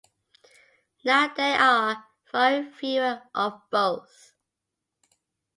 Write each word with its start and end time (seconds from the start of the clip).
Now 1.05 1.31
there 1.35 1.59
are 1.59 2.07
far 2.25 2.63
fewer 2.71 3.21
of 3.35 3.61
both. 3.69 4.33